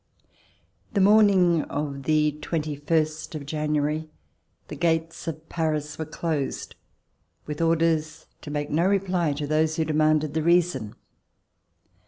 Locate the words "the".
0.95-0.99, 2.05-2.31, 4.67-4.75, 10.33-10.41